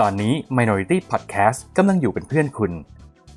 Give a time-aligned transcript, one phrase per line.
[0.00, 2.72] ตอนนี้ Minority Podcast กำลังอยู่เป็นเพื่อนคุณ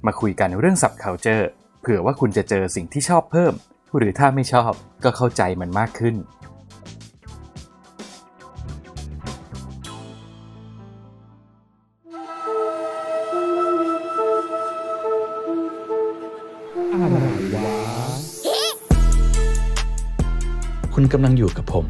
[0.05, 1.44] มาคุยกันเรื่อง subculture
[1.81, 3.54] เผื่อว่าคุณจะเจอสิ่งที่ชอบเพิ่ม
[3.97, 4.71] หรือถ้าไม่ชอบ
[5.04, 6.15] ก็เข้าใจมันมากขึ้น
[20.94, 21.85] คุณกำลังอยู่กับผม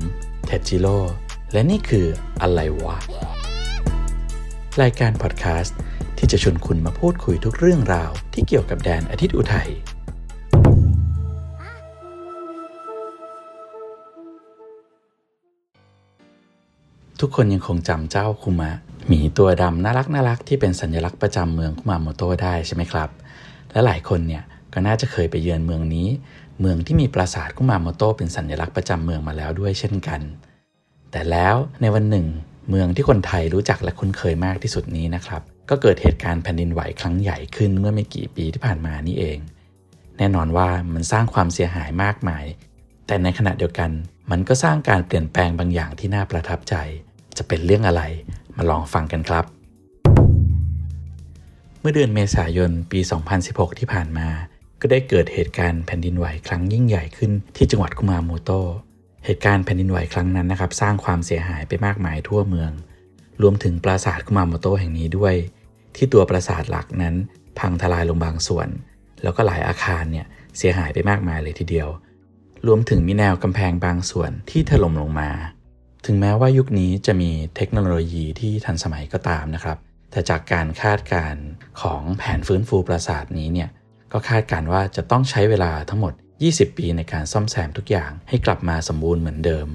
[0.45, 0.97] เท็ดจิโร่
[1.53, 2.05] และนี่คือ
[2.41, 2.97] อะไรวะ
[4.83, 5.77] รายการพอดแคสต์
[6.17, 9.69] ที่จะชวนคุณมาพูดคุยทุกเรื่องราวที่เกี่ยวกับแดนอาทิตย์อุทัย
[17.19, 18.71] ทุกคนยังคงจำเจ้าคุมะ
[19.07, 23.09] หมีตัวดำน่ารักน่ารักที่เป็นสัญลักษณ์ประจำเมืองคุมาโมโตได้ใช่ไหมครับ
[23.71, 26.07] และหลายคนเนี่ยก็น่าจะเคยไปเยือนเมืองนี้
[26.59, 30.21] เมืองที่มีปราสาทคุมาโมโตเป็นสัญลักษณ์ประจำเมืองมาแล้วด้วยเช่นกัน
[31.11, 32.27] แต่แล้วในวันหนึ่ง
[32.69, 39.37] เมืองที่คนไทยรู้จักและคุ้นเคยมากที่สุดนี้นะครับ ก็เกิดเหตุการณ์แผ่นดินไหวครั้งใหญ่ขึ้นเมื่อไม่กี่ปีที่ผ่านมานี่เอง
[40.17, 42.45] แน่นอนว่ามันสร้างความเสียหายมากมาย
[43.07, 43.91] แต่ในขณะเดียวกัน
[44.31, 46.75] มันก็สร้างการเปลี่ยนแปลงบางอย่างที่น่าประทับใจ
[47.37, 48.03] จะเป็นเรื่องอะไร
[48.55, 49.45] มาลองฟังกันครับ
[51.79, 52.99] เมื่อเดือนเมษายนปี
[53.39, 54.27] 2016 ที่ผ่านมา
[54.81, 58.51] ก็ได้เกิดเหตุการณ์แผ่นดินไหวครั้งยิ่งใหญ่ขึ้นที่จังหวัดคุมาโมโต
[59.25, 62.71] เหตุการณ์แผ่นดินไหวครั้งนั้นนะครับ สร้างความเสียหายไปมากมายทั่วเมือง
[63.41, 65.35] รวมถึงปราสาทคุมาโมโตะแห่งนี้ด้วย
[65.95, 67.15] ที่ตัวปราสาทหลักนั้น
[67.59, 68.67] พังทลายลงบางส่วน
[69.23, 70.25] แล้วก็หลายอาคารเนี่ย
[70.57, 71.89] เสียหายไปมากมายเลยทีเดียว
[72.67, 75.29] รวมถึงมีแนวกำแพงบางส่วนที่ถล่มลงมา
[76.05, 79.77] ถึงแม้ว่ายุคนี้จะมีเทคโนโลยีที่ทันสมัยก็ตามนะครับ
[80.11, 81.45] แต่จากการคาดการณ์
[81.81, 83.69] ของแผนฟื้นฟูปราสาทนี้เนี่ย
[84.11, 86.13] ก็คาดการณ์ว่าจะต้องใช้เวลาทั้งหมด
[86.43, 89.67] 20 ปีในการซ่อมแซมทุกอย่างให้กลับมาสมบูรณ์เหมือนเดิม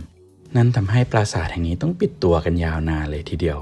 [0.56, 3.58] นั่นทำให้ปราสาทแห่งนี้ต้องปิดตัวกันยาวนานเลยทีเดียว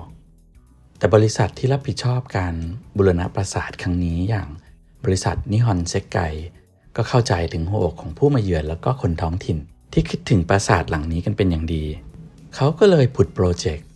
[0.98, 2.54] แต่บริษัทที่รับผิดชอบการ
[2.96, 4.48] บูรณะปราสาทครั้งนี้อย่าง
[5.04, 6.18] บริษัทนิฮอนเซกไก
[6.96, 9.58] ก็เข้าใจถึงหัวอกของผู้มาเยือนแล้วก็คนท้องถิ่น
[9.92, 11.84] ที่คิดถึงปราสาทหลังนี้กันเป็นอย่างดี
[12.54, 13.86] เขาก็เลยผุดโปรเจกต์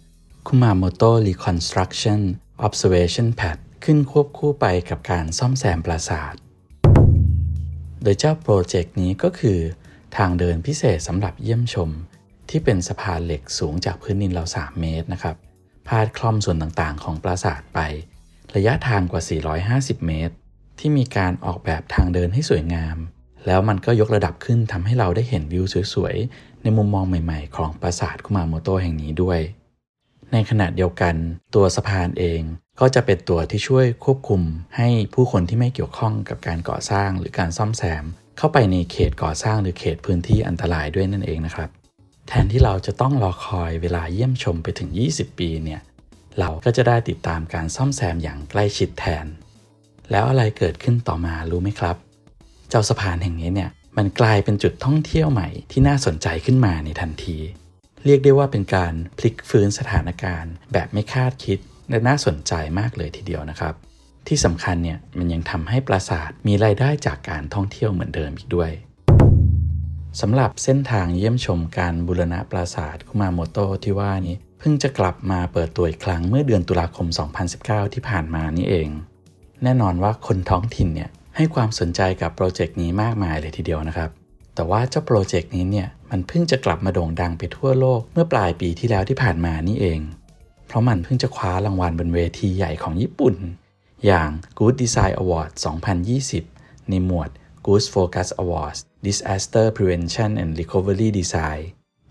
[0.46, 2.20] Kumamoto Reconstruction
[2.66, 6.34] Observation Pad ขึ้นควบคู่ไปกับการซ่อมแซมปราสาท
[8.02, 9.58] โดยเจ้าโปรเจกต์นี้ก็คือ
[10.16, 11.90] ทางเดินพิเศษสำหรับเยี่ยมชม
[12.50, 15.36] ที่เป็นสะพานเหล็กสูงจากพื้นดินเรา3เมตรนะครับ
[15.88, 17.78] พาดคล่อมส่วนต่างๆ ของปราสาทไป
[18.54, 19.22] ระยะทางกว่า
[19.82, 20.34] 450 เมตร
[20.78, 22.96] ที่มีการออกแบบทางเดินให้สวยงาม
[23.46, 25.64] แล้วมันก็ยกระดับขึ้นทำให้เราได้เห็นวิว
[25.94, 29.40] สวยๆ ในมุมมองใหม่ๆ ของปราสาทคุมาโมโตแห่งนี้ด้วย
[30.32, 31.14] ในขณะเดียวกัน
[31.54, 32.42] ตัวสะพานเอง
[32.80, 34.42] ก็จะเป็นตัวที่ช่วยควบคุม
[34.76, 38.04] ให้ผู้คนที่ไม่เกี่ยวข้องกับการก่อสร้างหรือการซ่อมแซม
[38.38, 41.70] เข้าไปในเขตก่อสร้างหรือเขตพื้นที่อันตรายด้วยนั่นเองนะครับ
[42.28, 45.80] แทนที่เราจะต้องรอคอยเวลาเยี่ยมชมไปถึง 20 ปีเนี่ย
[46.38, 49.26] เราก็จะได้ติดตามการซ่อมแซมอย่างใกล้ชิดแทน
[50.10, 51.96] แล้วอะไรเกิดขึ้นต่อมารู้ไหมครับ
[52.68, 57.38] เจ้าสะพานแห่งนี้เนี่ยมันกลายเป็นจุดท่องเที่ยวใหม่ที่น่าสนใจขึ้นมาในทันที
[58.04, 61.58] เรียกได้ว่าเป็นการพลิกฟื้นสถานการณ์ แบบไม่คาดคิด
[61.92, 63.74] และน่าสนใจมากเลยทีเดียวนะครับ
[64.28, 68.70] ที่สำคัญเนี่ยมันยังทำให้ปราสาทมีรายได้จากการท่องเที่ยวเหมือนเดิมอีกด้วย
[70.20, 77.06] สำหรับเส้นทางเยี่ยมชมการบูรณะปราสาทคุมาโมโตะที่ว่านี้เพิ่งจะกลับมาเปิดตัวอีกครั้งเมื่อเดือนตุลาคม
[77.50, 78.88] 2019 ที่ผ่านมานี่เอง
[79.62, 84.10] แน่นอนว่าคนท้องถิ่นเนี่ยให้ความสนใจกับโปรเจกต์นี้มากมายเลยทีเดียวนะครับ
[84.54, 90.00] แต่ว่าเจ้าโปรเจกต์นี้เนี่ยมันเพิ่งจะกลับมาโด่งดังไปทั่วโลกเมื่อปลายปีที่แล้วที่ผ่านมานี่เอง
[90.72, 93.34] เพราะมันเพิ่งจะคว้ารางวัลบนเวทีใหญ่ของญี่ปุ่น
[94.06, 95.50] อย่าง Good Design Award
[96.20, 97.30] 2020 ในหมวด
[97.66, 101.62] Good Focus Awards Disaster Prevention and Recovery Design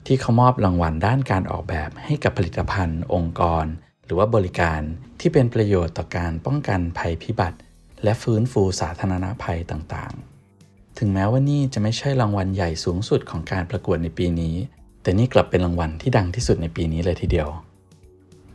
[0.06, 3.66] ที่เขามอบรางวัลด้านการออกแบบให้กับผลิตภัณฑ์ องค์กร
[4.06, 4.82] หรือว่าบริการ
[5.20, 7.58] ที่เป็นประโยชน์ต่อการป้องกันภัยพิบัติ
[8.04, 14.56] และฟื้นฟูสาธารณภัยต่างๆ ถึงแม้ว่านี่จะไม่ใช่รางวัลใหญ่สูงสุดของการประกวดในปีนี้
[15.02, 17.50] แต่นี่กลับเป็นรางวัลที่ดังที่สุดในปีนี้เลยทีเดียว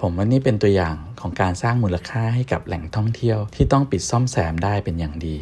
[0.09, 5.39] ผมว่านี่เป็นตัวอย่างของการสร้างมูลค่าให้กับแหล่งท่องเที่ยวที่ต้องปิดซ่อมแซมได้เป็นอย่างดี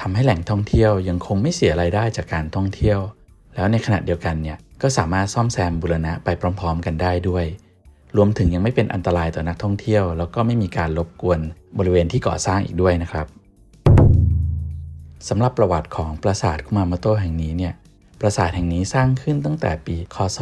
[0.00, 2.98] ทำให้แหล่งท่องเที่ยวยังคงไม่เสียรายได้จากการท่องเที่ยว
[3.54, 7.44] แล้วในขณะเดียวกันเนี่ยก็สามารถซ่อมแซมบูรณะไปพร้อม ๆ กันได้ด้วย
[8.16, 11.40] รวมถึงยังไม่เป็นอันตรายต่อนักท่องเที่ยว แล้วก็ไม่มีการรบกวน
[11.78, 13.26] บริเวณที่ก่อสร้างอีกด้วยนะครับ
[15.28, 17.74] สำหรับประวัติของปราสาทคุมาโมโตะแห่งนี้เนี่ย
[18.20, 20.38] ปราสาทแห่งนี้สร้างขึ้นตั้งแต่ปี คศ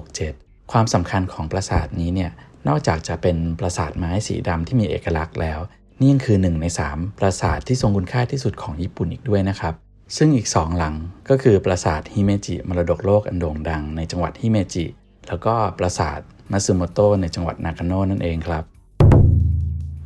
[0.00, 2.30] 1467 ความสำคัญของปราสาทนี้เนี่ย
[2.68, 5.58] นอกจากจะเป็นปราสาทไม้สีดำที่มีเอกลักษณ์แล้ว
[5.98, 9.74] นี่ยังคือหนึ่งใน 3 ปราสาทที่ทรงคุณค่าที่สุดของญี่ปุ่นอีกด้วยนะครับ
[10.16, 10.94] ซึ่งอีก 2 หลัง
[11.28, 14.84] ก็คือปราสาทฮิเมจิมรดกโลกอันโด่งดังในจังหวัดฮิเมจิ
[15.28, 16.20] แล้วก็ปราสาท
[16.52, 18.64] มัซึโมโตะในจังหวัดนากาโนะนั่นเองครับ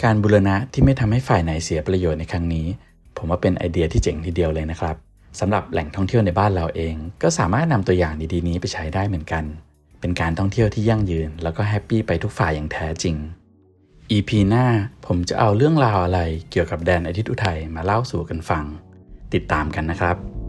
[0.03, 2.67] การบูรณะที่ไม่ทำให้ฝ่ายไหนเสียประโยชน์ในครั้งนี้
[3.17, 4.97] ผมว่าเป็นไอเดียที่เจ๋งทีเดียวเลยนะครับ
[5.41, 9.45] สำหรับแหล่งท่องเที่ยวในบ้านเราเอง ก็สามารถนำตัวอย่างดีๆนี้ไปใช้ได้เหมือนกัน
[10.01, 13.17] เป็นการท่องเที่ยวที่ยั่งยืน แล้วก็แฮปปี้ไปทุกฝ่ายอย่างแท้จริง
[14.13, 14.67] EP หน้า
[15.07, 16.21] ผมจะเอาเรื่องราวอะไร
[16.51, 18.65] เกี่ยวกับแดนอาทิตย์อุทัยมาเล่าสู่กันฟัง
[19.35, 20.40] ติดตามกันนะครับ